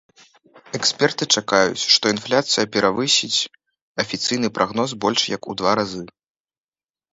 Эксперты 0.77 1.23
чакаюць, 1.41 1.87
што 1.95 2.05
інфляцыя 2.15 2.65
перавысіць 2.77 3.49
афіцыйны 4.07 4.47
прагноз 4.59 4.89
больш 5.07 5.21
як 5.37 5.41
у 5.55 5.59
два 5.63 5.71
разы. 5.85 6.03